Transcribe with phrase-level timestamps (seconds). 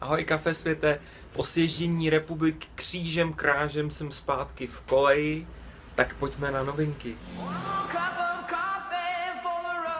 [0.00, 1.00] Ahoj kafe světe,
[1.32, 5.46] po sježdění republiky křížem krážem jsem zpátky v koleji,
[5.94, 7.14] tak pojďme na novinky.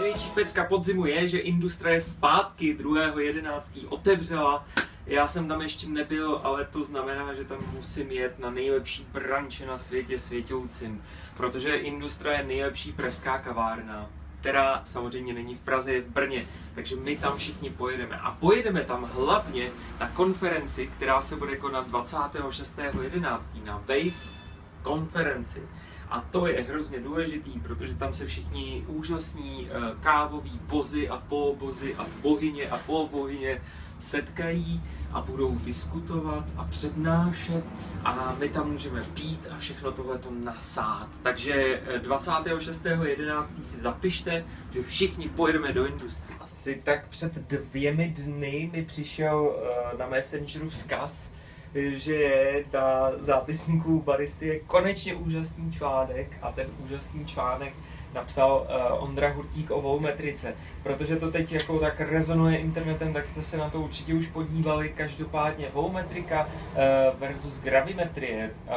[0.00, 3.86] Největší pecka podzimu je, že Industrie zpátky 2.11.
[3.88, 4.66] otevřela.
[5.06, 9.66] Já jsem tam ještě nebyl, ale to znamená, že tam musím jet na nejlepší branče
[9.66, 11.04] na světě světoucím,
[11.36, 14.10] protože Industrie je nejlepší preská kavárna
[14.40, 16.46] která samozřejmě není v Praze, je v Brně.
[16.74, 18.16] Takže my tam všichni pojedeme.
[18.16, 19.70] A pojedeme tam hlavně
[20.00, 23.64] na konferenci, která se bude konat 26.11.
[23.64, 24.40] na Wave
[24.82, 25.62] konferenci.
[26.10, 31.94] A to je hrozně důležitý, protože tam se všichni úžasní eh, kávoví bozy a polobozy
[31.94, 33.60] a bohyně a polobohyně
[34.00, 34.82] setkají
[35.12, 37.64] a budou diskutovat a přednášet
[38.04, 41.08] a my tam můžeme pít a všechno tohle to nasát.
[41.22, 43.46] Takže 26.11.
[43.60, 46.38] Eh, si zapište, že všichni pojedeme do industrie.
[46.40, 51.32] Asi tak před dvěmi dny mi přišel eh, na Messengeru vzkaz,
[51.74, 57.74] že na zápisníku baristy je konečně úžasný článek a ten úžasný článek
[58.14, 60.54] napsal uh, Ondra Hurtík o volumetrice.
[60.82, 64.88] Protože to teď jako tak rezonuje internetem, tak jste se na to určitě už podívali.
[64.88, 68.74] Každopádně volumetrika uh, versus gravimetrie, uh,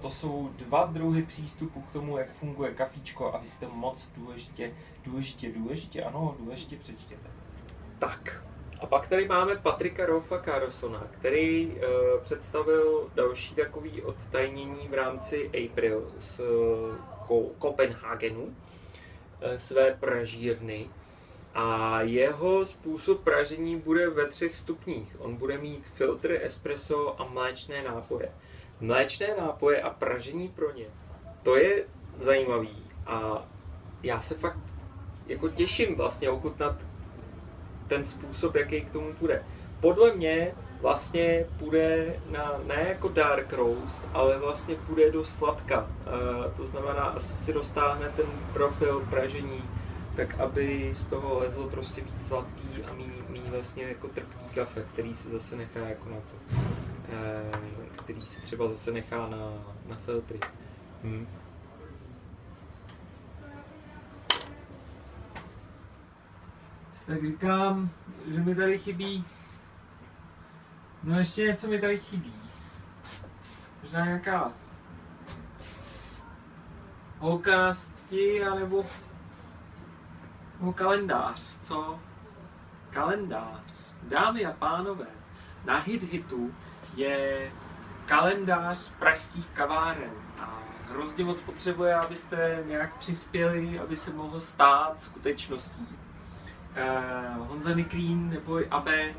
[0.00, 4.70] to jsou dva druhy přístupu k tomu, jak funguje kafíčko a vy to moc důležitě,
[5.04, 7.30] důležitě, důležitě, ano, důležitě přečtěte.
[7.98, 8.44] Tak,
[8.82, 11.76] a pak tady máme Patrika Rolfa Carlsona, který uh,
[12.22, 16.40] představil další takový odtajnění v rámci April z
[17.30, 18.52] uh, Kopenhagenu, uh,
[19.56, 20.88] své pražírny.
[21.54, 25.16] A jeho způsob pražení bude ve třech stupních.
[25.18, 28.32] On bude mít filtr espresso a mléčné nápoje.
[28.80, 30.86] Mléčné nápoje a pražení pro ně.
[31.42, 31.84] To je
[32.20, 33.48] zajímavý a
[34.02, 34.58] já se fakt
[35.26, 36.76] jako těším vlastně ochutnat
[37.92, 39.42] ten způsob, jaký k tomu půjde.
[39.80, 45.80] Podle mě vlastně půjde na, ne jako dark roast, ale vlastně půjde do sladka.
[45.80, 49.62] Uh, to znamená, asi si roztáhne ten profil pražení,
[50.16, 52.94] tak aby z toho lezl prostě víc sladký a
[53.28, 56.34] mý vlastně jako trpký kafe, který se zase nechá jako na to.
[56.56, 59.52] Uh, který se třeba zase nechá na,
[59.88, 60.38] na filtry.
[61.02, 61.26] Hmm.
[67.06, 67.90] Tak říkám,
[68.26, 69.24] že mi tady chybí,
[71.02, 72.34] no ještě něco mi tady chybí.
[73.82, 74.52] Možná nějaká
[77.18, 78.84] holka na sti, anebo,
[80.60, 81.98] nebo kalendář, co?
[82.90, 83.92] Kalendář.
[84.02, 85.06] Dámy a pánové,
[85.64, 86.54] na Hit Hitu
[86.94, 87.50] je
[88.06, 90.58] kalendář pražských kaváren a
[90.90, 95.88] hrozně moc potřebuje, abyste nějak přispěli, aby se mohl stát skutečností
[96.76, 99.14] uh, Honza Niklín nebo Abe, uh,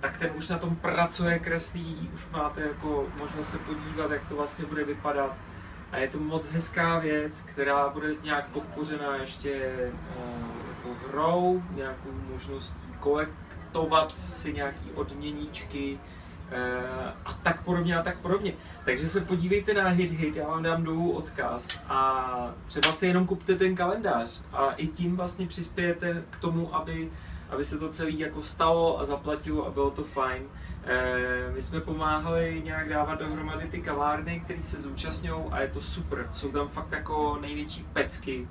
[0.00, 4.36] tak ten už na tom pracuje, kreslí, už máte jako možnost se podívat, jak to
[4.36, 5.36] vlastně bude vypadat.
[5.92, 12.10] A je to moc hezká věc, která bude nějak podpořena ještě uh, jako hrou, nějakou
[12.32, 16.27] možností kolektovat si nějaký odměníčky, Eh,
[17.24, 18.52] a tak podobně a tak podobně.
[18.84, 23.26] Takže se podívejte na Hit Hit, já vám dám dolů odkaz a třeba si jenom
[23.26, 27.10] kupte ten kalendář a i tím vlastně přispějete k tomu, aby,
[27.50, 30.42] aby se to celé jako stalo a zaplatilo a bylo to fajn.
[30.84, 35.80] E, my jsme pomáhali nějak dávat dohromady ty kavárny, které se zúčastňují a je to
[35.80, 36.30] super.
[36.32, 38.48] Jsou tam fakt jako největší pecky.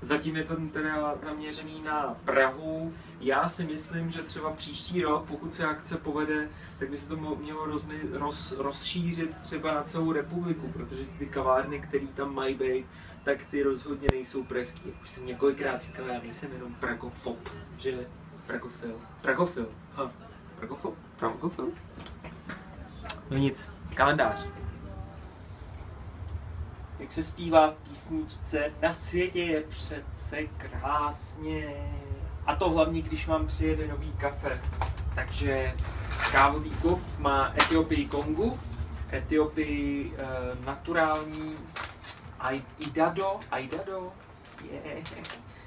[0.00, 2.94] Zatím je to teda zaměřený na Prahu.
[3.20, 7.16] Já si myslím, že třeba příští rok, pokud se akce povede, tak by se to
[7.16, 12.86] mělo rozmi, roz, rozšířit třeba na celou republiku, protože ty kavárny, které tam mají být,
[13.24, 14.82] tak ty rozhodně nejsou pražský.
[14.86, 18.06] Jak už jsem několikrát říkal, já nejsem jenom pragofob, že
[18.46, 18.94] pragofil.
[19.22, 19.68] Pragofil.
[19.94, 20.10] Ha.
[20.58, 20.94] Pragofob?
[21.16, 21.68] Pragofil?
[23.30, 24.46] No nic, kalendář
[27.00, 31.74] jak se zpívá v písničce, na světě je přece krásně.
[32.46, 34.60] A to hlavně, když vám přijede nový kafe.
[35.14, 35.74] Takže
[36.32, 38.58] kávový klub má Etiopii Kongu,
[39.12, 41.56] Etiopii uh, naturální
[42.40, 44.12] Aidado, Aidado,
[44.70, 45.12] yeah.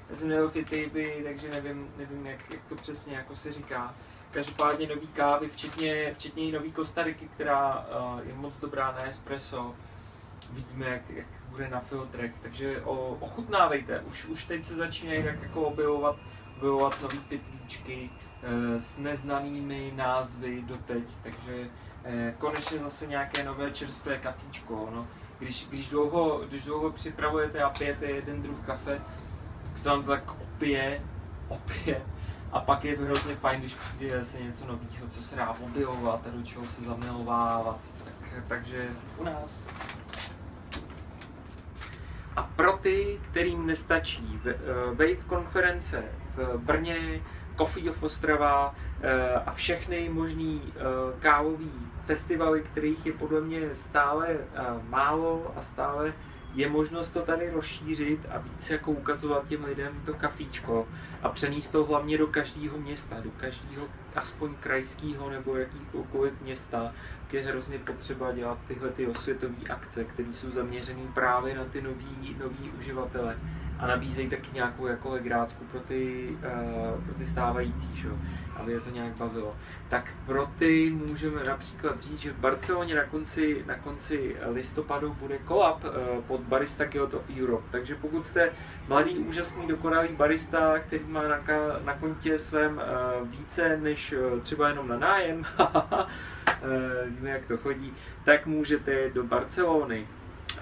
[0.10, 3.94] Já jsem nebyl v Etiopii, takže nevím, nevím jak, jak, to přesně jako se říká.
[4.32, 9.76] Každopádně nový kávy, včetně, včetně nový Kostariky, která uh, je moc dobrá na espresso
[10.52, 15.44] uvidíme, jak, jak bude na filtrech, takže o, ochutnávejte, už, už teď se začínají tak
[15.44, 16.16] jako objevovat,
[16.58, 18.10] objevovat nový pytlíčky
[18.44, 21.70] e, s neznanými názvy doteď, takže
[22.04, 25.08] e, konečně zase nějaké nové čerstvé kafíčko, no.
[25.40, 29.02] Když, když, dlouho, když dlouho připravujete a pijete jeden druh kafe,
[29.64, 31.02] tak se vám to tak opije,
[31.48, 32.02] opije
[32.54, 36.30] A pak je hrozně fajn, když přijde se něco nového, co se dá objevovat a
[36.30, 37.80] do čeho se zamilovávat.
[38.06, 39.60] Tak, takže u nás.
[42.36, 44.56] A pro ty, kterým nestačí eh,
[44.88, 46.04] Wave konference
[46.36, 47.22] v Brně,
[47.58, 50.80] Coffee of Ostrava eh, a všechny možný eh,
[51.20, 51.72] kávový
[52.04, 54.38] festivaly, kterých je podle mě stále
[54.90, 56.14] málo a stále
[56.54, 60.88] je možnost to tady rozšířit a víc jako ukazovat těm lidem to kafíčko
[61.22, 66.94] a přenést to hlavně do každého města, do každého aspoň krajského nebo jakýkoliv města,
[67.34, 72.36] je hrozně potřeba dělat tyhle ty osvětové akce, které jsou zaměřené právě na ty nový,
[72.40, 73.38] nový uživatele
[73.84, 78.10] a nabízejí taky nějakou jako legrácku pro ty, uh, pro ty stávající, že?
[78.56, 79.56] aby je to nějak bavilo.
[79.90, 85.38] Tak pro ty můžeme například říct, že v Barceloně na konci, na konci listopadu bude
[85.38, 85.92] kolab uh,
[86.28, 87.64] pod Barista Guild of Europe.
[87.70, 88.52] Takže pokud jste
[88.88, 91.40] mladý, úžasný, dokonalý barista, který má na,
[91.84, 92.82] na kontě svém
[93.22, 95.46] uh, více než uh, třeba jenom na nájem,
[97.06, 97.94] víme, jak to chodí,
[98.24, 100.08] tak můžete do Barcelony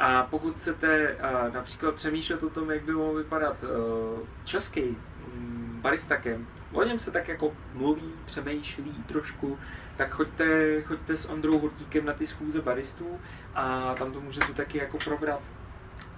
[0.01, 1.17] a pokud chcete
[1.53, 6.99] například přemýšlet o tom, jak by mohl vypadat uh, český um, barista camp, o něm
[6.99, 9.59] se tak jako mluví, přemýšlí trošku,
[9.97, 13.19] tak choďte, choďte s Ondrou Hurtíkem na ty schůze baristů
[13.55, 15.41] a tam to můžete taky jako probrat.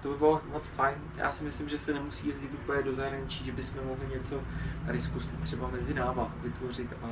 [0.02, 0.98] To by bylo moc fajn.
[1.16, 4.42] Já si myslím, že se nemusí jezdit úplně do zahraničí, že bychom mohli něco
[4.86, 7.08] tady zkusit třeba mezi náma vytvořit a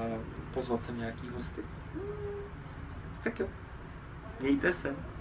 [0.54, 1.62] pozvat sem nějaký hosty.
[3.22, 3.46] Tak jo.
[4.40, 5.11] Mějte se.